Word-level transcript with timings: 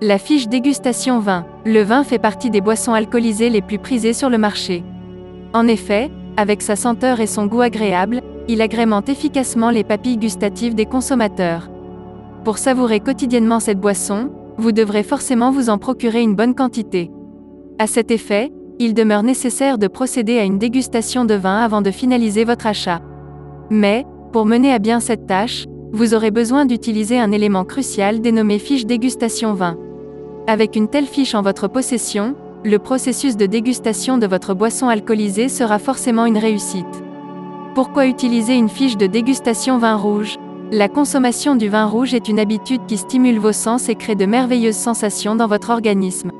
La 0.00 0.18
fiche 0.18 0.46
dégustation 0.46 1.18
vin. 1.18 1.44
Le 1.64 1.82
vin 1.82 2.04
fait 2.04 2.20
partie 2.20 2.50
des 2.50 2.60
boissons 2.60 2.92
alcoolisées 2.92 3.50
les 3.50 3.60
plus 3.60 3.80
prisées 3.80 4.12
sur 4.12 4.30
le 4.30 4.38
marché. 4.38 4.84
En 5.52 5.66
effet, 5.66 6.12
avec 6.36 6.62
sa 6.62 6.76
senteur 6.76 7.18
et 7.18 7.26
son 7.26 7.46
goût 7.46 7.62
agréable, 7.62 8.22
il 8.46 8.62
agrémente 8.62 9.08
efficacement 9.08 9.70
les 9.70 9.82
papilles 9.82 10.16
gustatives 10.16 10.76
des 10.76 10.86
consommateurs. 10.86 11.68
Pour 12.44 12.58
savourer 12.58 13.00
quotidiennement 13.00 13.58
cette 13.58 13.80
boisson, 13.80 14.30
vous 14.56 14.70
devrez 14.70 15.02
forcément 15.02 15.50
vous 15.50 15.68
en 15.68 15.78
procurer 15.78 16.22
une 16.22 16.36
bonne 16.36 16.54
quantité. 16.54 17.10
À 17.80 17.88
cet 17.88 18.12
effet, 18.12 18.52
il 18.78 18.94
demeure 18.94 19.24
nécessaire 19.24 19.78
de 19.78 19.88
procéder 19.88 20.38
à 20.38 20.44
une 20.44 20.58
dégustation 20.58 21.24
de 21.24 21.34
vin 21.34 21.58
avant 21.58 21.82
de 21.82 21.90
finaliser 21.90 22.44
votre 22.44 22.68
achat. 22.68 23.02
Mais, 23.68 24.06
pour 24.32 24.46
mener 24.46 24.72
à 24.72 24.78
bien 24.78 25.00
cette 25.00 25.26
tâche, 25.26 25.66
vous 25.90 26.14
aurez 26.14 26.30
besoin 26.30 26.66
d'utiliser 26.66 27.18
un 27.18 27.32
élément 27.32 27.64
crucial 27.64 28.20
dénommé 28.20 28.60
fiche 28.60 28.86
dégustation 28.86 29.54
vin. 29.54 29.76
Avec 30.48 30.76
une 30.76 30.88
telle 30.88 31.04
fiche 31.04 31.34
en 31.34 31.42
votre 31.42 31.68
possession, 31.68 32.34
le 32.64 32.78
processus 32.78 33.36
de 33.36 33.44
dégustation 33.44 34.16
de 34.16 34.26
votre 34.26 34.54
boisson 34.54 34.88
alcoolisée 34.88 35.50
sera 35.50 35.78
forcément 35.78 36.24
une 36.24 36.38
réussite. 36.38 36.86
Pourquoi 37.74 38.06
utiliser 38.06 38.54
une 38.54 38.70
fiche 38.70 38.96
de 38.96 39.06
dégustation 39.06 39.76
vin 39.76 39.94
rouge? 39.94 40.36
La 40.72 40.88
consommation 40.88 41.54
du 41.54 41.68
vin 41.68 41.84
rouge 41.84 42.14
est 42.14 42.28
une 42.28 42.40
habitude 42.40 42.80
qui 42.88 42.96
stimule 42.96 43.38
vos 43.38 43.52
sens 43.52 43.90
et 43.90 43.94
crée 43.94 44.14
de 44.14 44.24
merveilleuses 44.24 44.74
sensations 44.74 45.36
dans 45.36 45.48
votre 45.48 45.68
organisme. 45.68 46.30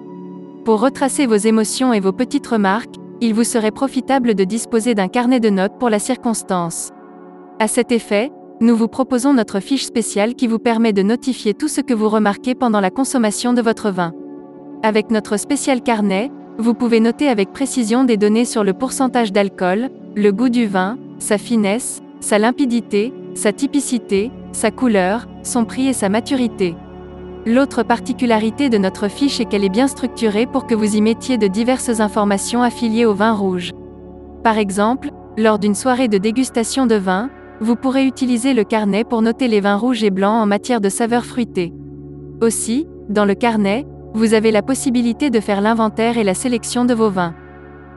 Pour 0.64 0.80
retracer 0.80 1.27
vos 1.27 1.36
émotions 1.36 1.92
et 1.92 2.00
vos 2.00 2.12
petites 2.12 2.46
remarques, 2.46 2.94
il 3.20 3.34
vous 3.34 3.44
serait 3.44 3.72
profitable 3.72 4.34
de 4.34 4.44
disposer 4.44 4.94
d'un 4.94 5.08
carnet 5.08 5.38
de 5.38 5.50
notes 5.50 5.78
pour 5.78 5.90
la 5.90 5.98
circonstance. 5.98 6.92
À 7.58 7.68
cet 7.68 7.92
effet, 7.92 8.32
nous 8.60 8.76
vous 8.76 8.88
proposons 8.88 9.34
notre 9.34 9.60
fiche 9.60 9.84
spéciale 9.84 10.34
qui 10.34 10.48
vous 10.48 10.58
permet 10.58 10.92
de 10.92 11.02
notifier 11.02 11.54
tout 11.54 11.68
ce 11.68 11.80
que 11.80 11.94
vous 11.94 12.08
remarquez 12.08 12.54
pendant 12.54 12.80
la 12.80 12.90
consommation 12.90 13.52
de 13.52 13.62
votre 13.62 13.90
vin. 13.90 14.12
Avec 14.82 15.10
notre 15.10 15.36
spécial 15.36 15.80
carnet, 15.80 16.30
vous 16.58 16.74
pouvez 16.74 16.98
noter 16.98 17.28
avec 17.28 17.52
précision 17.52 18.02
des 18.02 18.16
données 18.16 18.44
sur 18.44 18.64
le 18.64 18.72
pourcentage 18.72 19.33
d'alcool, 19.33 19.91
le 20.16 20.33
goût 20.33 20.48
du 20.48 20.66
vin, 20.66 20.98
sa 21.18 21.38
finesse, 21.38 22.00
sa 22.18 22.38
limpidité, 22.38 23.12
sa 23.34 23.52
typicité, 23.52 24.33
sa 24.50 24.72
couleur, 24.72 25.28
son 25.44 25.64
prix 25.64 25.86
et 25.86 25.92
sa 25.92 26.08
maturité. 26.08 26.74
L'autre 27.46 27.84
particularité 27.84 28.68
de 28.70 28.78
notre 28.78 29.06
fiche 29.08 29.38
est 29.40 29.44
qu'elle 29.44 29.64
est 29.64 29.68
bien 29.68 29.86
structurée 29.86 30.46
pour 30.46 30.66
que 30.66 30.74
vous 30.74 30.96
y 30.96 31.00
mettiez 31.00 31.38
de 31.38 31.46
diverses 31.46 32.00
informations 32.00 32.62
affiliées 32.62 33.06
au 33.06 33.14
vin 33.14 33.33
rouge. 33.33 33.70
Par 34.42 34.58
exemple, 34.58 35.11
lors 35.36 35.61
d'une 35.61 35.77
soirée 35.77 36.08
de 36.08 36.18
dégustation 36.18 36.86
de 36.86 36.96
vin, 36.96 37.30
vous 37.61 37.77
pourrez 37.77 38.06
utiliser 38.06 38.55
le 38.55 38.64
carnet 38.64 39.05
pour 39.05 39.23
noter 39.23 39.48
les 39.48 39.61
vins 39.61 39.77
rouges 39.77 40.05
et 40.05 40.11
blancs 40.11 40.42
en 40.42 40.47
matière 40.47 40.81
de 40.81 40.89
saveurs 40.89 41.25
fruitées. 41.25 41.73
Aussi, 42.41 42.87
dans 43.09 43.25
le 43.25 43.34
carnet, 43.34 43.87
vous 44.14 44.34
avez 44.34 44.51
la 44.51 44.62
possibilité 44.62 45.31
de 45.31 45.41
faire 45.41 45.61
l'inventaire 45.61 46.19
et 46.19 46.25
la 46.25 46.34
sélection 46.34 46.84
de 46.84 46.95
vos 46.95 47.11
vins. 47.11 47.34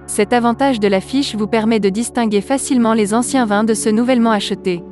Cet 0.07 0.33
avantage 0.33 0.79
de 0.79 0.87
la 0.87 0.99
fiche 0.99 1.35
vous 1.35 1.47
permet 1.47 1.79
de 1.79 1.89
distinguer 1.89 2.41
facilement 2.41 2.93
les 2.93 3.13
anciens 3.13 3.45
vins 3.45 3.63
de 3.63 3.73
ceux 3.73 3.91
nouvellement 3.91 4.31
achetés. 4.31 4.83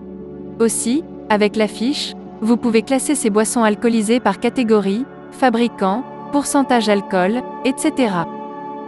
Aussi, 0.60 1.04
avec 1.30 1.56
la 1.56 1.68
fiche, 1.68 2.14
vous 2.42 2.58
pouvez 2.58 2.84
classer 2.84 3.16
ces 3.16 3.30
boissons 3.30 3.64
alcoolisées 3.64 4.20
par 4.20 4.40
catégorie, 4.40 5.06
fabricant, 5.32 6.04
pourcentage 6.32 6.90
alcool, 6.90 7.42
etc. 7.66 8.14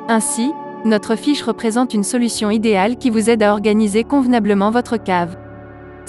Ainsi, 0.07 0.51
notre 0.85 1.15
fiche 1.15 1.43
représente 1.43 1.93
une 1.93 2.03
solution 2.03 2.49
idéale 2.49 2.97
qui 2.97 3.09
vous 3.09 3.29
aide 3.29 3.43
à 3.43 3.51
organiser 3.51 4.03
convenablement 4.03 4.71
votre 4.71 4.97
cave. 4.97 5.37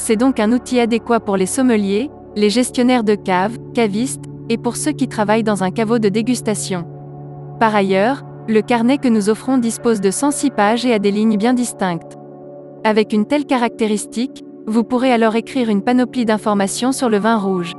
C'est 0.05 0.17
donc 0.17 0.41
un 0.41 0.51
outil 0.51 0.81
adéquat 0.81 1.21
pour 1.21 1.37
les 1.37 1.47
sommeliers, 1.47 2.11
les 2.35 2.51
gestionnaires 2.51 3.05
de 3.05 3.15
caves, 3.15 3.57
cavistes, 3.73 4.25
et 4.49 4.59
pour 4.59 4.75
ceux 4.75 4.91
qui 4.91 5.07
travaillent 5.07 5.45
dans 5.45 5.63
un 5.63 5.71
caveau 5.71 6.01
de 6.01 6.09
dégustation. 6.09 6.85
Par 7.61 7.73
ailleurs, 7.73 8.25
le 8.49 8.63
carnet 8.63 8.99
que 8.99 9.07
nous 9.07 9.31
offrons 9.31 9.59
dispose 9.59 10.01
de 10.01 10.11
106 10.11 10.51
pages 10.51 10.85
et 10.85 10.93
a 10.93 10.99
des 10.99 11.13
lignes 11.13 11.37
bien 11.37 11.55
distinctes. 11.55 12.19
Avec 12.83 13.13
une 13.13 13.27
telle 13.27 13.47
caractéristique, 13.47 14.43
vous 14.67 14.83
pourrez 14.83 15.13
alors 15.13 15.37
écrire 15.37 15.69
une 15.69 15.83
panoplie 15.83 16.25
d'informations 16.25 16.91
sur 16.91 17.09
le 17.09 17.19
vin 17.19 17.37
rouge. 17.37 17.75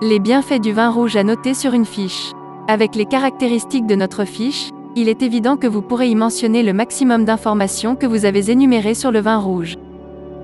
Les 0.00 0.18
bienfaits 0.18 0.62
du 0.62 0.72
vin 0.72 0.88
rouge 0.88 1.16
à 1.16 1.24
noter 1.24 1.52
sur 1.52 1.74
une 1.74 1.84
fiche. 1.84 2.32
Avec 2.68 2.94
les 2.94 3.04
caractéristiques 3.04 3.86
de 3.86 3.96
notre 3.96 4.24
fiche, 4.24 4.70
il 4.96 5.10
est 5.10 5.22
évident 5.22 5.58
que 5.58 5.66
vous 5.66 5.82
pourrez 5.82 6.08
y 6.08 6.14
mentionner 6.14 6.62
le 6.62 6.72
maximum 6.72 7.26
d'informations 7.26 7.96
que 7.96 8.06
vous 8.06 8.24
avez 8.24 8.50
énumérées 8.50 8.94
sur 8.94 9.10
le 9.10 9.20
vin 9.20 9.36
rouge. 9.36 9.76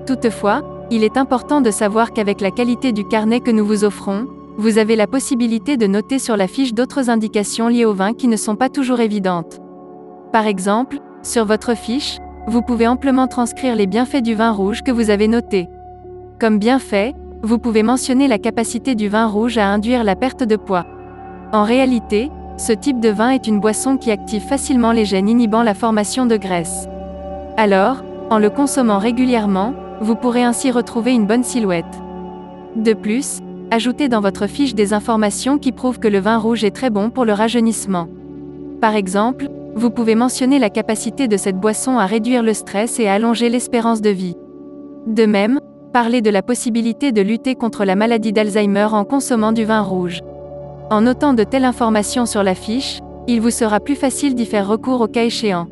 Toutefois, 0.05 0.61
il 0.89 1.03
est 1.03 1.17
important 1.17 1.61
de 1.61 1.71
savoir 1.71 2.13
qu'avec 2.13 2.41
la 2.41 2.51
qualité 2.51 2.91
du 2.91 3.05
carnet 3.05 3.39
que 3.39 3.51
nous 3.51 3.65
vous 3.65 3.83
offrons, 3.83 4.27
vous 4.57 4.77
avez 4.77 4.95
la 4.95 5.07
possibilité 5.07 5.77
de 5.77 5.85
noter 5.85 6.17
sur 6.17 6.37
la 6.37 6.47
fiche 6.47 6.73
d'autres 6.73 7.09
indications 7.09 7.67
liées 7.67 7.85
au 7.85 7.93
vin 7.93 8.13
qui 8.13 8.27
ne 8.27 8.37
sont 8.37 8.55
pas 8.55 8.69
toujours 8.69 8.99
évidentes. 8.99 9.59
Par 10.31 10.47
exemple, 10.47 10.99
sur 11.21 11.45
votre 11.45 11.75
fiche, 11.75 12.17
vous 12.47 12.61
pouvez 12.61 12.87
amplement 12.87 13.27
transcrire 13.27 13.75
les 13.75 13.87
bienfaits 13.87 14.23
du 14.23 14.33
vin 14.33 14.51
rouge 14.51 14.81
que 14.81 14.91
vous 14.91 15.09
avez 15.09 15.27
notés. 15.27 15.67
Comme 16.39 16.59
bienfait, 16.59 17.13
vous 17.43 17.59
pouvez 17.59 17.83
mentionner 17.83 18.27
la 18.27 18.39
capacité 18.39 18.95
du 18.95 19.09
vin 19.09 19.27
rouge 19.27 19.57
à 19.57 19.67
induire 19.67 20.03
la 20.03 20.15
perte 20.15 20.43
de 20.43 20.55
poids. 20.55 20.85
En 21.51 21.63
réalité, 21.63 22.31
ce 22.57 22.73
type 22.73 22.99
de 22.99 23.09
vin 23.09 23.29
est 23.29 23.45
une 23.45 23.59
boisson 23.59 23.97
qui 23.97 24.09
active 24.09 24.41
facilement 24.41 24.91
les 24.91 25.05
gènes 25.05 25.29
inhibant 25.29 25.63
la 25.63 25.75
formation 25.75 26.25
de 26.25 26.37
graisse. 26.37 26.87
Alors, 27.57 28.03
en 28.29 28.39
le 28.39 28.49
consommant 28.49 28.97
régulièrement, 28.97 29.73
vous 30.01 30.15
pourrez 30.15 30.43
ainsi 30.43 30.71
retrouver 30.71 31.13
une 31.13 31.25
bonne 31.25 31.43
silhouette. 31.43 31.85
De 32.75 32.93
plus, 32.93 33.39
ajoutez 33.71 34.09
dans 34.09 34.21
votre 34.21 34.47
fiche 34.47 34.75
des 34.75 34.93
informations 34.93 35.57
qui 35.57 35.71
prouvent 35.71 35.99
que 35.99 36.07
le 36.07 36.19
vin 36.19 36.37
rouge 36.37 36.63
est 36.63 36.75
très 36.75 36.89
bon 36.89 37.09
pour 37.09 37.25
le 37.25 37.33
rajeunissement. 37.33 38.07
Par 38.81 38.95
exemple, 38.95 39.49
vous 39.75 39.89
pouvez 39.89 40.15
mentionner 40.15 40.59
la 40.59 40.69
capacité 40.69 41.27
de 41.27 41.37
cette 41.37 41.59
boisson 41.59 41.97
à 41.97 42.05
réduire 42.05 42.43
le 42.43 42.53
stress 42.53 42.99
et 42.99 43.07
à 43.07 43.13
allonger 43.13 43.49
l'espérance 43.49 44.01
de 44.01 44.09
vie. 44.09 44.35
De 45.05 45.25
même, 45.25 45.59
parlez 45.93 46.21
de 46.21 46.29
la 46.29 46.41
possibilité 46.41 47.11
de 47.11 47.21
lutter 47.21 47.55
contre 47.55 47.85
la 47.85 47.95
maladie 47.95 48.33
d'Alzheimer 48.33 48.87
en 48.91 49.03
consommant 49.03 49.51
du 49.51 49.65
vin 49.65 49.81
rouge. 49.81 50.21
En 50.89 51.01
notant 51.01 51.33
de 51.33 51.43
telles 51.43 51.65
informations 51.65 52.25
sur 52.25 52.43
la 52.43 52.55
fiche, 52.55 52.99
il 53.27 53.41
vous 53.41 53.51
sera 53.51 53.79
plus 53.79 53.95
facile 53.95 54.35
d'y 54.35 54.45
faire 54.45 54.67
recours 54.67 55.01
au 55.01 55.07
cas 55.07 55.23
échéant. 55.23 55.67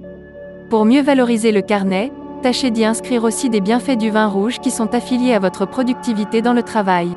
Pour 0.70 0.86
mieux 0.86 1.02
valoriser 1.02 1.52
le 1.52 1.62
carnet, 1.62 2.12
tâchez 2.46 2.70
d'y 2.70 2.86
inscrire 2.86 3.24
aussi 3.24 3.50
des 3.50 3.60
bienfaits 3.60 3.98
du 3.98 4.12
vin 4.12 4.28
rouge 4.28 4.60
qui 4.60 4.70
sont 4.70 4.94
affiliés 4.94 5.34
à 5.34 5.40
votre 5.40 5.66
productivité 5.66 6.44
dans 6.44 6.54
le 6.54 6.62
travail. 6.62 7.10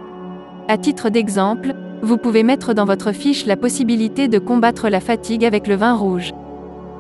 À 0.69 0.79
titre 0.79 1.11
d'exemple, 1.11 1.75
vous 2.01 2.17
pouvez 2.17 2.43
mettre 2.43 2.73
dans 2.73 2.87
votre 2.87 3.13
fiche 3.13 3.45
la 3.45 3.59
possibilité 3.59 4.29
de 4.29 4.39
combattre 4.39 4.89
la 4.89 5.01
fatigue 5.01 5.45
avec 5.45 5.67
le 5.67 5.75
vin 5.75 5.93
rouge. 5.93 6.33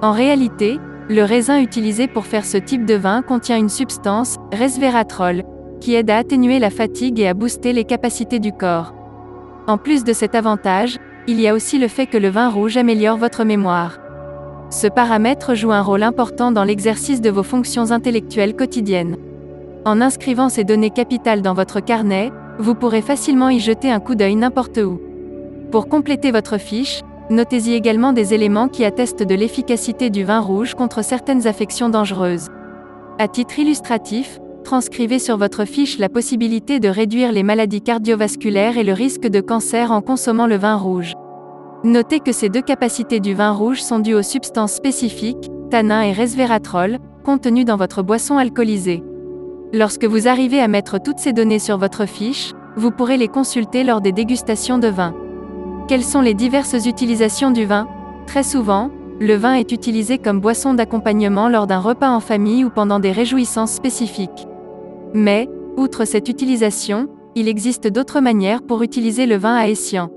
En 0.02 0.12
réalité, 0.12 0.78
le 1.08 1.22
raisin 1.22 1.58
utilisé 1.58 2.06
pour 2.06 2.26
faire 2.26 2.44
ce 2.44 2.58
type 2.58 2.84
de 2.84 2.96
vin 2.96 3.22
contient 3.22 3.56
une 3.56 3.70
substance, 3.70 4.36
resveratrol, 4.52 5.42
qui 5.80 5.94
aide 5.94 6.10
à 6.10 6.18
atténuer 6.18 6.58
la 6.58 6.68
fatigue 6.68 7.20
et 7.20 7.28
à 7.28 7.32
booster 7.32 7.72
les 7.72 7.84
capacités 7.84 8.40
du 8.40 8.52
corps. 8.52 8.92
En 9.66 9.78
plus 9.78 10.04
de 10.04 10.12
cet 10.12 10.34
avantage, 10.34 10.98
il 11.26 11.40
y 11.40 11.48
a 11.48 11.54
aussi 11.54 11.78
le 11.78 11.88
fait 11.88 12.04
que 12.04 12.18
le 12.18 12.28
vin 12.28 12.50
rouge 12.50 12.76
améliore 12.76 13.16
votre 13.16 13.44
mémoire. 13.44 13.98
Ce 14.70 14.86
paramètre 14.86 15.54
joue 15.54 15.72
un 15.72 15.80
rôle 15.80 16.02
important 16.02 16.52
dans 16.52 16.64
l'exercice 16.64 17.22
de 17.22 17.30
vos 17.30 17.42
fonctions 17.42 17.90
intellectuelles 17.90 18.54
quotidiennes. 18.54 19.16
En 19.86 20.02
inscrivant 20.02 20.50
ces 20.50 20.64
données 20.64 20.90
capitales 20.90 21.40
dans 21.40 21.54
votre 21.54 21.80
carnet, 21.80 22.30
vous 22.58 22.74
pourrez 22.74 23.00
facilement 23.00 23.48
y 23.48 23.60
jeter 23.60 23.90
un 23.90 24.00
coup 24.00 24.14
d'œil 24.14 24.36
n'importe 24.36 24.76
où. 24.76 25.00
Pour 25.70 25.88
compléter 25.88 26.32
votre 26.32 26.58
fiche, 26.58 27.00
notez-y 27.30 27.72
également 27.72 28.12
des 28.12 28.34
éléments 28.34 28.68
qui 28.68 28.84
attestent 28.84 29.22
de 29.22 29.34
l'efficacité 29.34 30.10
du 30.10 30.24
vin 30.24 30.40
rouge 30.40 30.74
contre 30.74 31.02
certaines 31.02 31.46
affections 31.46 31.88
dangereuses. 31.88 32.48
À 33.18 33.26
titre 33.26 33.58
illustratif, 33.58 34.38
transcrivez 34.64 35.18
sur 35.18 35.38
votre 35.38 35.64
fiche 35.64 35.98
la 35.98 36.10
possibilité 36.10 36.78
de 36.78 36.88
réduire 36.90 37.32
les 37.32 37.42
maladies 37.42 37.80
cardiovasculaires 37.80 38.76
et 38.76 38.84
le 38.84 38.92
risque 38.92 39.28
de 39.28 39.40
cancer 39.40 39.92
en 39.92 40.02
consommant 40.02 40.46
le 40.46 40.56
vin 40.56 40.76
rouge. 40.76 41.14
Notez 41.84 42.18
que 42.18 42.32
ces 42.32 42.48
deux 42.48 42.60
capacités 42.60 43.20
du 43.20 43.34
vin 43.34 43.52
rouge 43.52 43.82
sont 43.82 44.00
dues 44.00 44.14
aux 44.14 44.22
substances 44.22 44.72
spécifiques, 44.72 45.48
tanins 45.70 46.02
et 46.02 46.12
resveratrol, 46.12 46.98
contenues 47.24 47.64
dans 47.64 47.76
votre 47.76 48.02
boisson 48.02 48.36
alcoolisée. 48.36 49.04
Lorsque 49.72 50.04
vous 50.04 50.26
arrivez 50.26 50.60
à 50.60 50.66
mettre 50.66 51.00
toutes 51.00 51.18
ces 51.18 51.32
données 51.32 51.60
sur 51.60 51.78
votre 51.78 52.06
fiche, 52.06 52.52
vous 52.76 52.90
pourrez 52.90 53.16
les 53.16 53.28
consulter 53.28 53.84
lors 53.84 54.00
des 54.00 54.12
dégustations 54.12 54.78
de 54.78 54.88
vin. 54.88 55.14
Quelles 55.86 56.04
sont 56.04 56.20
les 56.20 56.34
diverses 56.34 56.84
utilisations 56.84 57.52
du 57.52 57.64
vin? 57.64 57.86
Très 58.26 58.42
souvent, 58.42 58.90
le 59.20 59.34
vin 59.34 59.54
est 59.54 59.70
utilisé 59.70 60.18
comme 60.18 60.40
boisson 60.40 60.74
d'accompagnement 60.74 61.48
lors 61.48 61.66
d'un 61.66 61.80
repas 61.80 62.10
en 62.10 62.20
famille 62.20 62.64
ou 62.64 62.70
pendant 62.70 62.98
des 62.98 63.12
réjouissances 63.12 63.72
spécifiques. 63.72 64.48
Mais, 65.14 65.48
outre 65.76 66.04
cette 66.04 66.28
utilisation, 66.28 67.08
il 67.36 67.46
existe 67.46 67.86
d'autres 67.86 68.20
manières 68.20 68.62
pour 68.62 68.82
utiliser 68.82 69.26
le 69.26 69.36
vin 69.36 69.54
à 69.54 69.68
escient. 69.68 70.10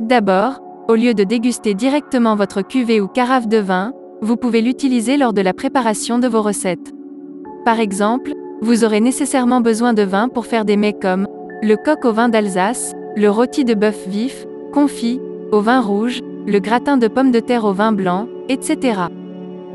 D'abord, 0.00 0.60
au 0.88 0.94
lieu 0.94 1.14
de 1.14 1.24
déguster 1.24 1.74
directement 1.74 2.36
votre 2.36 2.62
cuvée 2.62 3.00
ou 3.00 3.08
carafe 3.08 3.48
de 3.48 3.58
vin, 3.58 3.92
vous 4.22 4.36
pouvez 4.36 4.60
l'utiliser 4.60 5.16
lors 5.16 5.32
de 5.32 5.40
la 5.40 5.52
préparation 5.52 6.18
de 6.18 6.28
vos 6.28 6.42
recettes. 6.42 6.92
Par 7.64 7.80
exemple, 7.80 8.32
vous 8.62 8.84
aurez 8.84 9.00
nécessairement 9.00 9.60
besoin 9.60 9.92
de 9.92 10.02
vin 10.02 10.28
pour 10.28 10.46
faire 10.46 10.64
des 10.64 10.76
mets 10.76 10.92
comme 10.92 11.26
le 11.62 11.76
coq 11.76 12.04
au 12.04 12.12
vin 12.12 12.28
d'Alsace, 12.28 12.92
le 13.16 13.28
rôti 13.30 13.64
de 13.64 13.74
bœuf 13.74 14.06
vif, 14.06 14.46
confit, 14.72 15.20
au 15.52 15.60
vin 15.60 15.80
rouge, 15.80 16.20
le 16.46 16.58
gratin 16.60 16.96
de 16.96 17.08
pommes 17.08 17.32
de 17.32 17.40
terre 17.40 17.64
au 17.64 17.72
vin 17.72 17.92
blanc, 17.92 18.28
etc. 18.48 19.00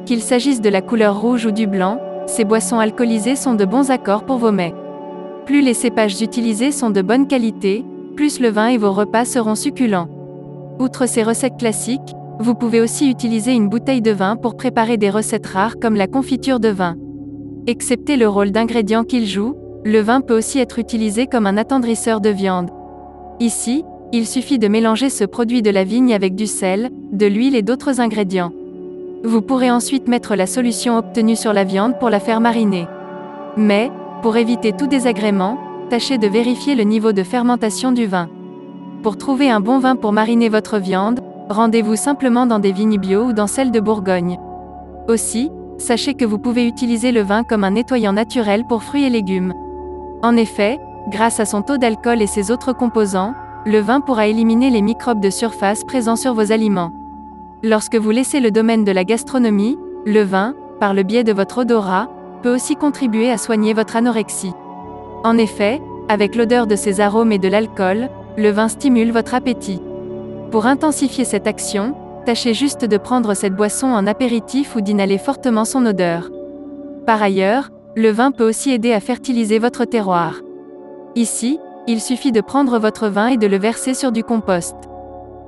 Qu'il 0.05 0.21
s'agisse 0.21 0.61
de 0.61 0.69
la 0.69 0.81
couleur 0.81 1.19
rouge 1.19 1.45
ou 1.45 1.51
du 1.51 1.67
blanc, 1.67 1.99
ces 2.25 2.45
boissons 2.45 2.79
alcoolisées 2.79 3.35
sont 3.35 3.55
de 3.55 3.65
bons 3.65 3.91
accords 3.91 4.25
pour 4.25 4.37
vos 4.37 4.51
mets. 4.51 4.73
Plus 5.45 5.61
les 5.61 5.73
cépages 5.73 6.21
utilisés 6.21 6.71
sont 6.71 6.91
de 6.91 7.01
bonne 7.01 7.27
qualité, 7.27 7.83
plus 8.15 8.39
le 8.39 8.49
vin 8.49 8.67
et 8.67 8.77
vos 8.77 8.91
repas 8.91 9.25
seront 9.25 9.55
succulents. 9.55 10.07
Outre 10.79 11.07
ces 11.07 11.23
recettes 11.23 11.57
classiques, 11.57 12.15
vous 12.39 12.55
pouvez 12.55 12.81
aussi 12.81 13.09
utiliser 13.09 13.53
une 13.53 13.69
bouteille 13.69 14.01
de 14.01 14.11
vin 14.11 14.35
pour 14.35 14.55
préparer 14.55 14.97
des 14.97 15.09
recettes 15.09 15.45
rares 15.45 15.79
comme 15.79 15.95
la 15.95 16.07
confiture 16.07 16.59
de 16.59 16.69
vin. 16.69 16.95
Excepté 17.67 18.17
le 18.17 18.27
rôle 18.27 18.51
d'ingrédient 18.51 19.03
qu'il 19.03 19.27
joue, 19.27 19.55
le 19.83 19.99
vin 19.99 20.21
peut 20.21 20.37
aussi 20.37 20.59
être 20.59 20.79
utilisé 20.79 21.27
comme 21.27 21.45
un 21.45 21.57
attendrisseur 21.57 22.19
de 22.21 22.29
viande. 22.29 22.71
Ici, 23.39 23.83
il 24.11 24.27
suffit 24.27 24.59
de 24.59 24.67
mélanger 24.67 25.09
ce 25.09 25.23
produit 25.23 25.61
de 25.61 25.69
la 25.69 25.83
vigne 25.83 26.13
avec 26.13 26.35
du 26.35 26.47
sel, 26.47 26.89
de 27.11 27.25
l'huile 27.25 27.55
et 27.55 27.61
d'autres 27.61 28.01
ingrédients. 28.01 28.51
Vous 29.23 29.41
pourrez 29.41 29.69
ensuite 29.69 30.07
mettre 30.07 30.35
la 30.35 30.47
solution 30.47 30.97
obtenue 30.97 31.35
sur 31.35 31.53
la 31.53 31.63
viande 31.63 31.99
pour 31.99 32.09
la 32.09 32.19
faire 32.19 32.41
mariner. 32.41 32.87
Mais, 33.55 33.91
pour 34.21 34.37
éviter 34.37 34.71
tout 34.73 34.87
désagrément, 34.87 35.59
tâchez 35.89 36.17
de 36.17 36.27
vérifier 36.27 36.73
le 36.75 36.83
niveau 36.83 37.13
de 37.13 37.23
fermentation 37.23 37.91
du 37.91 38.05
vin. 38.05 38.29
Pour 39.03 39.17
trouver 39.17 39.49
un 39.49 39.61
bon 39.61 39.79
vin 39.79 39.95
pour 39.95 40.11
mariner 40.11 40.47
votre 40.47 40.77
viande, 40.77 41.21
rendez-vous 41.49 41.95
simplement 41.95 42.45
dans 42.45 42.59
des 42.59 42.71
vignes 42.71 42.99
bio 42.99 43.23
ou 43.23 43.33
dans 43.33 43.47
celles 43.47 43.71
de 43.71 43.79
Bourgogne. 43.79 44.37
Aussi, 45.07 45.49
sachez 45.79 46.13
que 46.13 46.23
vous 46.23 46.37
pouvez 46.37 46.67
utiliser 46.67 47.11
le 47.11 47.21
vin 47.21 47.43
comme 47.43 47.63
un 47.63 47.71
nettoyant 47.71 48.13
naturel 48.13 48.63
pour 48.63 48.83
fruits 48.83 49.05
et 49.05 49.09
légumes. 49.09 49.55
En 50.21 50.37
effet, 50.37 50.79
grâce 51.09 51.39
à 51.39 51.45
son 51.45 51.63
taux 51.63 51.77
d'alcool 51.77 52.21
et 52.21 52.27
ses 52.27 52.51
autres 52.51 52.73
composants, 52.73 53.33
le 53.65 53.79
vin 53.79 54.01
pourra 54.01 54.27
éliminer 54.27 54.69
les 54.69 54.83
microbes 54.83 55.19
de 55.19 55.31
surface 55.31 55.83
présents 55.83 56.15
sur 56.15 56.35
vos 56.35 56.51
aliments. 56.51 56.91
Lorsque 57.63 57.95
vous 57.95 58.11
laissez 58.11 58.39
le 58.39 58.51
domaine 58.51 58.83
de 58.83 58.91
la 58.91 59.03
gastronomie, 59.03 59.79
le 60.05 60.21
vin, 60.21 60.53
par 60.79 60.93
le 60.93 61.01
biais 61.01 61.23
de 61.23 61.33
votre 61.33 61.59
odorat, 61.59 62.07
peut 62.43 62.53
aussi 62.53 62.75
contribuer 62.75 63.31
à 63.31 63.39
soigner 63.39 63.73
votre 63.73 63.95
anorexie. 63.95 64.53
En 65.23 65.39
effet, 65.39 65.81
avec 66.07 66.35
l'odeur 66.35 66.67
de 66.67 66.75
ses 66.75 66.99
arômes 67.01 67.31
et 67.31 67.39
de 67.39 67.47
l'alcool, 67.47 68.09
le 68.37 68.49
vin 68.49 68.67
stimule 68.67 69.11
votre 69.11 69.33
appétit. 69.33 69.81
Pour 70.51 70.65
intensifier 70.65 71.25
cette 71.25 71.47
action, 71.47 71.95
tâchez 72.25 72.53
juste 72.53 72.85
de 72.85 72.97
prendre 72.97 73.33
cette 73.33 73.55
boisson 73.55 73.87
en 73.87 74.07
apéritif 74.07 74.75
ou 74.75 74.81
d'inhaler 74.81 75.17
fortement 75.17 75.65
son 75.65 75.85
odeur. 75.85 76.29
Par 77.05 77.21
ailleurs, 77.21 77.69
le 77.95 78.09
vin 78.09 78.31
peut 78.31 78.47
aussi 78.47 78.71
aider 78.71 78.93
à 78.93 78.99
fertiliser 78.99 79.59
votre 79.59 79.85
terroir. 79.85 80.41
Ici, 81.15 81.59
il 81.87 81.99
suffit 81.99 82.31
de 82.31 82.41
prendre 82.41 82.79
votre 82.79 83.07
vin 83.07 83.27
et 83.27 83.37
de 83.37 83.47
le 83.47 83.57
verser 83.57 83.93
sur 83.93 84.11
du 84.11 84.23
compost. 84.23 84.75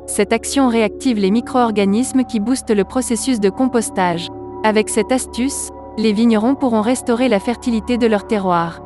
Cette 0.06 0.34
action 0.34 0.68
réactive 0.68 1.18
les 1.18 1.32
micro-organismes 1.32 2.24
qui 2.24 2.40
boostent 2.40 2.76
le 2.76 2.84
processus 2.84 3.40
de 3.40 3.50
compostage. 3.50 4.28
Avec 4.66 4.90
cette 4.90 5.12
astuce, 5.12 5.70
les 5.98 6.12
vignerons 6.12 6.56
pourront 6.56 6.82
restaurer 6.82 7.30
la 7.30 7.40
fertilité 7.40 7.98
de 7.98 8.08
leur 8.08 8.28
terroir. 8.28 8.82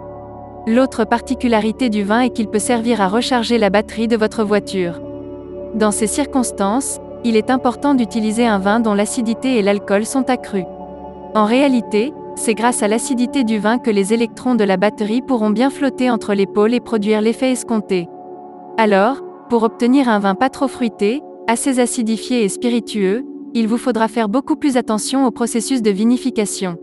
L'autre 0.68 1.06
particularité 1.06 1.90
du 1.90 2.04
vin 2.04 2.20
est 2.20 2.30
qu'il 2.30 2.50
peut 2.50 2.60
servir 2.60 3.00
à 3.00 3.08
recharger 3.08 3.58
la 3.58 3.70
batterie 3.70 4.10
de 4.10 4.18
votre 4.18 4.44
voiture. 4.44 5.00
Dans 5.76 5.92
ces 5.92 6.08
circonstances, 6.08 7.00
il 7.24 7.38
est 7.38 7.50
important 7.50 7.96
d'utiliser 7.96 8.46
un 8.46 8.60
vin 8.60 8.82
dont 8.82 8.94
l'acidité 8.94 9.58
et 9.58 9.62
l'alcool 9.62 10.06
sont 10.06 10.30
accrus. 10.30 10.66
En 11.36 11.46
réalité, 11.46 12.12
c'est 12.36 12.54
grâce 12.54 12.84
à 12.84 12.90
l'acidité 12.90 13.46
du 13.46 13.60
vin 13.60 13.78
que 13.78 13.90
les 13.90 14.14
électrons 14.14 14.56
de 14.56 14.66
la 14.66 14.76
batterie 14.76 15.22
pourront 15.22 15.52
bien 15.52 15.70
flotter 15.70 16.12
entre 16.12 16.34
les 16.34 16.46
pôles 16.46 16.74
et 16.74 16.82
produire 16.82 17.22
l'effet 17.22 17.54
escompté. 17.54 18.10
Alors, 18.78 19.22
pour 19.50 19.64
obtenir 19.64 20.10
un 20.10 20.20
vin 20.20 20.36
pas 20.36 20.50
trop 20.50 20.68
fruité, 20.68 21.22
assez 21.48 21.80
acidifié 21.80 22.44
et 22.44 22.50
spiritueux, 22.50 23.26
il 23.54 23.70
vous 23.70 23.78
faudra 23.78 24.10
faire 24.10 24.28
beaucoup 24.28 24.58
plus 24.58 24.76
attention 24.76 25.26
au 25.26 25.32
processus 25.32 25.82
de 25.82 25.92
vinification. 25.92 26.76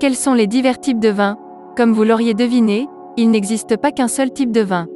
Quels 0.00 0.16
sont 0.16 0.34
les 0.34 0.48
divers 0.48 0.80
types 0.80 0.98
de 0.98 1.10
vins? 1.10 1.38
Comme 1.76 1.92
vous 1.92 2.04
l'auriez 2.04 2.34
deviné, 2.34 2.88
il 3.16 3.30
n'existe 3.30 3.76
pas 3.76 3.92
qu'un 3.92 4.08
seul 4.08 4.32
type 4.32 4.52
de 4.52 4.60
vin. 4.60 4.86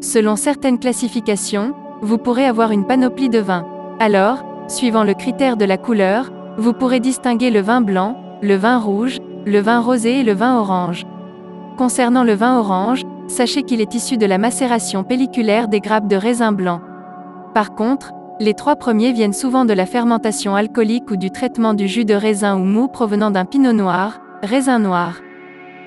Selon 0.00 0.36
certaines 0.36 0.78
classifications, 0.78 1.74
vous 2.02 2.18
pourrez 2.18 2.44
avoir 2.44 2.70
une 2.70 2.86
panoplie 2.86 3.28
de 3.28 3.38
vins. 3.38 3.66
Alors, 3.98 4.44
suivant 4.68 5.04
le 5.04 5.14
critère 5.14 5.56
de 5.56 5.64
la 5.64 5.78
couleur, 5.78 6.30
vous 6.58 6.72
pourrez 6.72 7.00
distinguer 7.00 7.50
le 7.50 7.60
vin 7.60 7.80
blanc, 7.80 8.16
le 8.42 8.56
vin 8.56 8.78
rouge, 8.78 9.18
le 9.46 9.60
vin 9.60 9.80
rosé 9.80 10.20
et 10.20 10.24
le 10.24 10.32
vin 10.32 10.58
orange. 10.58 11.06
Concernant 11.78 12.24
le 12.24 12.34
vin 12.34 12.58
orange, 12.58 13.02
sachez 13.28 13.62
qu'il 13.62 13.80
est 13.80 13.94
issu 13.94 14.16
de 14.16 14.26
la 14.26 14.38
macération 14.38 15.04
pelliculaire 15.04 15.68
des 15.68 15.80
grappes 15.80 16.08
de 16.08 16.16
raisin 16.16 16.52
blanc. 16.52 16.80
Par 17.54 17.74
contre, 17.74 18.12
les 18.38 18.54
trois 18.54 18.76
premiers 18.76 19.12
viennent 19.12 19.32
souvent 19.32 19.64
de 19.64 19.72
la 19.72 19.86
fermentation 19.86 20.54
alcoolique 20.54 21.10
ou 21.10 21.16
du 21.16 21.30
traitement 21.30 21.72
du 21.72 21.88
jus 21.88 22.04
de 22.04 22.14
raisin 22.14 22.56
ou 22.56 22.64
mou 22.64 22.88
provenant 22.88 23.30
d'un 23.30 23.46
pinot 23.46 23.72
noir, 23.72 24.20
raisin 24.42 24.78
noir. 24.78 25.14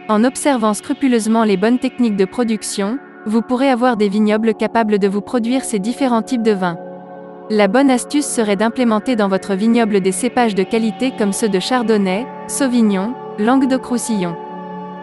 En 0.09 0.23
observant 0.23 0.73
scrupuleusement 0.73 1.43
les 1.43 1.55
bonnes 1.55 1.77
techniques 1.77 2.15
de 2.15 2.25
production, 2.25 2.97
vous 3.27 3.43
pourrez 3.43 3.69
avoir 3.69 3.95
des 3.95 4.09
vignobles 4.09 4.55
capables 4.55 4.97
de 4.97 5.07
vous 5.07 5.21
produire 5.21 5.63
ces 5.63 5.77
différents 5.77 6.23
types 6.23 6.41
de 6.41 6.51
vins. 6.51 6.79
La 7.51 7.67
bonne 7.67 7.91
astuce 7.91 8.25
serait 8.25 8.55
d'implémenter 8.55 9.15
dans 9.15 9.27
votre 9.27 9.53
vignoble 9.53 10.01
des 10.01 10.11
cépages 10.11 10.55
de 10.55 10.63
qualité 10.63 11.11
comme 11.15 11.31
ceux 11.31 11.47
de 11.47 11.59
Chardonnay, 11.59 12.25
Sauvignon, 12.47 13.13
Languedoc-Roussillon. 13.37 14.35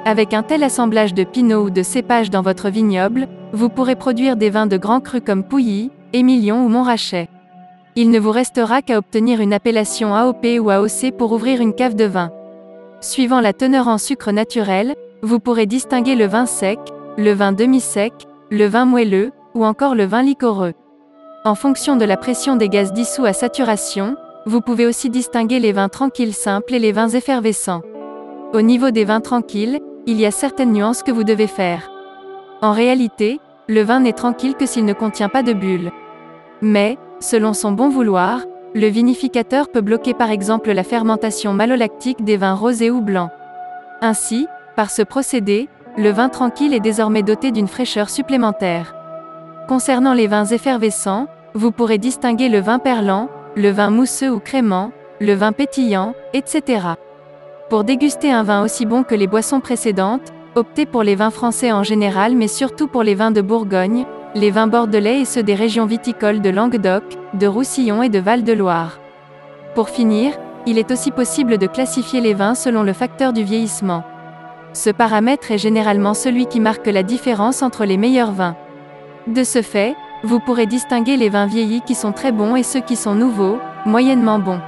Avec 0.05 0.35
un 0.35 0.43
tel 0.43 0.65
assemblage 0.65 1.15
de 1.15 1.23
pinot 1.23 1.67
ou 1.67 1.71
de 1.71 1.85
cépages 1.85 2.31
dans 2.31 2.43
votre 2.43 2.69
vignoble, 2.69 3.29
vous 3.53 3.69
pourrez 3.69 3.95
produire 3.95 4.35
des 4.35 4.51
vins 4.51 4.67
de 4.67 4.77
grands 4.77 5.01
crus 5.01 5.23
comme 5.25 5.45
Pouilly, 5.45 5.93
Émilion 6.15 6.65
ou 6.65 6.69
Montrachet. 6.69 7.29
Il 7.95 8.11
ne 8.11 8.19
vous 8.19 8.33
restera 8.33 8.83
qu'à 8.83 8.99
obtenir 8.99 9.41
une 9.41 9.53
appellation 9.53 10.17
AOP 10.17 10.47
ou 10.61 10.69
AOC 10.69 11.13
pour 11.17 11.31
ouvrir 11.31 11.61
une 11.61 11.75
cave 11.75 11.95
de 11.95 12.07
vin. 12.07 12.33
Suivant 13.01 13.41
la 13.41 13.53
teneur 13.53 13.89
en 13.89 13.99
sucre 13.99 14.33
naturel, 14.33 14.95
vous 15.23 15.39
pourrez 15.39 15.67
distinguer 15.67 16.15
le 16.15 16.27
vin 16.27 16.47
sec, 16.47 16.79
le 17.19 17.33
vin 17.33 17.53
demi-sec, 17.53 18.13
le 18.51 18.67
vin 18.67 18.87
moelleux, 18.87 19.33
ou 19.55 19.65
encore 19.65 19.95
le 19.95 20.05
vin 20.05 20.23
liquoreux. 20.23 20.73
En 21.45 21.55
fonction 21.55 21.97
de 21.97 22.05
la 22.05 22.17
pression 22.17 22.57
des 22.57 22.69
gaz 22.69 22.93
dissous 22.93 23.27
à 23.27 23.33
saturation, 23.33 24.17
vous 24.47 24.61
pouvez 24.61 24.87
aussi 24.87 25.11
distinguer 25.11 25.59
les 25.59 25.73
vins 25.73 25.89
tranquilles 25.89 26.33
simples 26.33 26.75
et 26.75 26.79
les 26.79 26.93
vins 26.93 27.09
effervescents. 27.09 27.83
Au 28.55 28.63
niveau 28.63 28.91
des 28.91 29.05
vins 29.05 29.21
tranquilles, 29.21 29.81
il 30.07 30.19
y 30.19 30.25
a 30.25 30.31
certaines 30.31 30.73
nuances 30.73 31.03
que 31.03 31.11
vous 31.11 31.25
devez 31.25 31.49
faire. 31.49 31.91
En 32.63 32.73
réalité, 32.73 33.41
le 33.69 33.83
vin 33.83 34.01
n'est 34.01 34.13
tranquille 34.13 34.55
que 34.55 34.67
s'il 34.67 34.85
ne 34.85 34.93
contient 34.93 35.29
pas 35.29 35.43
de 35.43 35.53
bulles. 35.53 35.91
Mais, 36.63 36.97
selon 37.21 37.53
son 37.53 37.73
bon 37.73 37.89
vouloir, 37.89 38.41
le 38.77 38.89
vinificateur 38.89 39.71
peut 39.71 39.81
bloquer 39.81 40.13
par 40.13 40.31
exemple 40.31 40.71
la 40.71 40.85
fermentation 40.85 41.55
malolactique 41.55 42.23
des 42.23 42.37
vins 42.37 42.53
rosés 42.53 42.91
ou 42.91 43.01
blancs. 43.01 43.31
Ainsi, 44.03 44.49
par 44.77 44.91
ce 44.91 45.01
procédé, 45.01 45.71
le 45.97 46.11
vin 46.11 46.29
tranquille 46.29 46.75
est 46.75 46.81
désormais 46.81 47.23
doté 47.23 47.53
d'une 47.53 47.69
fraîcheur 47.69 48.11
supplémentaire. 48.11 48.95
Concernant 49.67 50.13
les 50.13 50.27
vins 50.27 50.45
effervescents, 50.45 51.27
vous 51.55 51.73
pourrez 51.73 51.97
distinguer 51.97 52.51
le 52.51 52.61
vin 52.61 52.79
perlant, 52.79 53.31
le 53.57 53.71
vin 53.71 53.89
mousseux 53.89 54.31
ou 54.31 54.41
crémant, 54.41 54.93
le 55.23 55.33
vin 55.33 55.53
pétillant, 55.53 56.13
etc. 56.35 56.89
Pour 57.71 57.83
déguster 57.83 58.31
un 58.31 58.43
vin 58.43 58.63
aussi 58.63 58.85
bon 58.85 59.05
que 59.05 59.15
les 59.15 59.27
boissons 59.27 59.61
précédentes, 59.61 60.35
optez 60.55 60.85
pour 60.85 61.03
les 61.03 61.15
vins 61.15 61.31
français 61.31 61.73
en 61.73 61.83
général 61.83 62.37
mais 62.37 62.49
surtout 62.49 62.89
pour 62.89 63.05
les 63.05 63.15
vins 63.15 63.31
de 63.31 63.41
Bourgogne, 63.41 64.05
les 64.37 64.51
vins 64.51 64.67
bordelais 64.67 65.23
et 65.23 65.25
ceux 65.25 65.43
des 65.43 65.55
régions 65.55 65.87
viticoles 65.87 66.43
de 66.43 66.51
Languedoc, 66.51 67.05
de 67.33 67.47
Roussillon 67.47 68.03
et 68.03 68.11
de 68.11 68.19
Val-de-Loire. 68.19 69.01
Pour 69.75 69.89
finir, 69.89 70.35
il 70.67 70.77
est 70.77 70.91
aussi 70.91 71.11
possible 71.11 71.57
de 71.57 71.67
classifier 71.67 72.21
les 72.21 72.35
vins 72.35 72.55
selon 72.55 72.83
le 72.83 72.93
facteur 72.93 73.33
du 73.33 73.43
vieillissement. 73.43 74.05
Ce 74.75 74.91
paramètre 74.91 75.53
est 75.53 75.59
généralement 75.59 76.13
celui 76.13 76.45
qui 76.45 76.61
marque 76.61 76.87
la 76.87 77.03
différence 77.03 77.63
entre 77.63 77.87
les 77.87 77.97
meilleurs 77.97 78.33
vins. 78.33 78.57
De 79.27 79.43
ce 79.43 79.63
fait, 79.63 79.97
vous 80.23 80.39
pourrez 80.39 80.67
distinguer 80.67 81.17
les 81.17 81.31
vins 81.31 81.47
vieillis 81.47 81.81
qui 81.81 81.95
sont 81.95 82.13
très 82.13 82.31
bons 82.31 82.57
et 82.57 82.63
ceux 82.63 82.81
qui 82.81 82.97
sont 82.97 83.15
nouveaux, 83.15 83.59
moyennement 83.87 84.39
bons. 84.39 84.61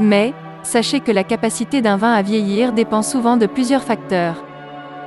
Mais, 0.00 0.34
sachez 0.64 0.98
que 0.98 1.12
la 1.12 1.22
capacité 1.22 1.82
d'un 1.82 1.98
vin 1.98 2.12
à 2.12 2.22
vieillir 2.22 2.72
dépend 2.72 3.02
souvent 3.02 3.36
de 3.36 3.46
plusieurs 3.46 3.84
facteurs. 3.84 4.42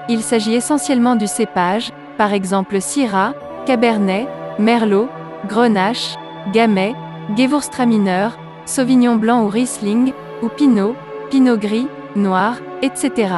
Il 0.08 0.22
s'agit 0.22 0.54
essentiellement 0.54 1.18
du 1.18 1.28
cépage, 1.28 1.92
par 2.18 2.32
exemple 2.32 2.80
Syrah, 2.80 3.34
Cabernet, 3.66 4.28
Merlot, 4.60 5.10
Grenache, 5.48 6.18
Gamay, 6.54 6.94
Gewürztraminer, 7.36 8.30
Sauvignon 8.66 9.16
blanc 9.16 9.44
ou 9.44 9.48
Riesling, 9.48 10.14
ou 10.42 10.50
Pinot, 10.50 10.96
Pinot 11.30 11.58
gris, 11.58 11.88
Noir, 12.16 12.56
etc. 12.82 13.34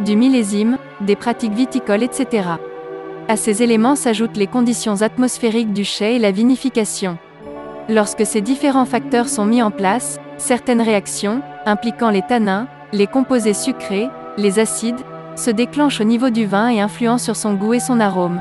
Du 0.00 0.16
millésime, 0.16 0.78
des 1.00 1.16
pratiques 1.16 1.54
viticoles, 1.54 2.02
etc. 2.02 2.48
À 3.28 3.36
ces 3.36 3.62
éléments 3.62 3.94
s'ajoutent 3.94 4.36
les 4.36 4.46
conditions 4.46 5.02
atmosphériques 5.02 5.72
du 5.72 5.84
chai 5.84 6.16
et 6.16 6.18
la 6.18 6.32
vinification. 6.32 7.18
Lorsque 7.88 8.26
ces 8.26 8.40
différents 8.40 8.84
facteurs 8.84 9.28
sont 9.28 9.44
mis 9.44 9.62
en 9.62 9.70
place, 9.70 10.18
certaines 10.38 10.82
réactions, 10.82 11.40
impliquant 11.66 12.10
les 12.10 12.22
tanins, 12.22 12.66
les 12.92 13.06
composés 13.06 13.54
sucrés, 13.54 14.08
les 14.36 14.58
acides, 14.58 15.00
se 15.36 15.50
déclenchent 15.50 16.00
au 16.00 16.04
niveau 16.04 16.30
du 16.30 16.46
vin 16.46 16.68
et 16.68 16.80
influencent 16.80 17.24
sur 17.24 17.36
son 17.36 17.54
goût 17.54 17.74
et 17.74 17.80
son 17.80 18.00
arôme. 18.00 18.40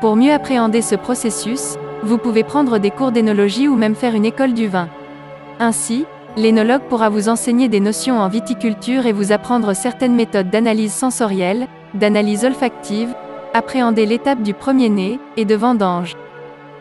Pour 0.00 0.16
mieux 0.16 0.32
appréhender 0.32 0.80
ce 0.80 0.94
processus, 0.94 1.76
vous 2.02 2.16
pouvez 2.16 2.42
prendre 2.42 2.78
des 2.78 2.90
cours 2.90 3.12
d'énologie 3.12 3.68
ou 3.68 3.76
même 3.76 3.94
faire 3.94 4.14
une 4.14 4.24
école 4.24 4.54
du 4.54 4.66
vin. 4.66 4.88
Ainsi, 5.58 6.06
l'énologue 6.38 6.84
pourra 6.88 7.10
vous 7.10 7.28
enseigner 7.28 7.68
des 7.68 7.80
notions 7.80 8.18
en 8.18 8.28
viticulture 8.28 9.04
et 9.04 9.12
vous 9.12 9.30
apprendre 9.30 9.74
certaines 9.74 10.14
méthodes 10.14 10.48
d'analyse 10.48 10.94
sensorielle, 10.94 11.66
d'analyse 11.92 12.46
olfactive, 12.46 13.14
appréhender 13.52 14.06
l'étape 14.06 14.42
du 14.42 14.54
premier-né, 14.54 15.18
et 15.36 15.44
de 15.44 15.54
vendange. 15.54 16.16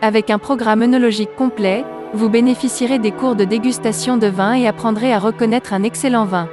Avec 0.02 0.30
un 0.30 0.38
programme 0.38 0.84
œnologique 0.84 1.36
complet, 1.36 1.84
vous 2.14 2.30
bénéficierez 2.30 3.00
des 3.00 3.12
cours 3.12 3.36
de 3.36 3.44
dégustation 3.44 4.16
de 4.16 4.28
vin 4.28 4.54
et 4.54 4.66
apprendrez 4.66 5.14
à 5.14 5.20
reconnaître 5.20 5.74
un 5.74 5.84
excellent 5.84 6.26
vin. 6.26 6.48